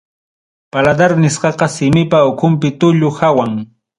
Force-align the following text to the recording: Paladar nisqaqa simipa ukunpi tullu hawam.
Paladar 0.71 1.11
nisqaqa 1.25 1.67
simipa 1.75 2.19
ukunpi 2.31 2.69
tullu 2.79 3.09
hawam. 3.19 3.53